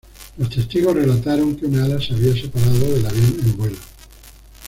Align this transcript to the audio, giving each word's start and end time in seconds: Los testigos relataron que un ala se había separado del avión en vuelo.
Los 0.39 0.49
testigos 0.49 0.95
relataron 0.95 1.55
que 1.55 1.67
un 1.67 1.79
ala 1.79 2.01
se 2.01 2.15
había 2.15 2.33
separado 2.33 2.79
del 2.91 3.05
avión 3.05 3.37
en 3.43 3.55
vuelo. 3.55 3.77